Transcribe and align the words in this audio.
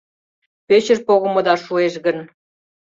Пӧчыж 0.67 0.99
погымыда 1.07 1.55
шуэш 1.65 1.95
гын 2.05 2.17